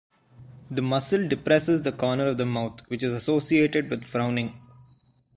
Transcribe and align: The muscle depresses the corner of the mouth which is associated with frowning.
The 0.71 0.81
muscle 0.81 1.27
depresses 1.27 1.83
the 1.83 1.91
corner 1.91 2.25
of 2.25 2.39
the 2.39 2.45
mouth 2.47 2.81
which 2.87 3.03
is 3.03 3.13
associated 3.13 3.91
with 3.91 4.03
frowning. 4.03 4.59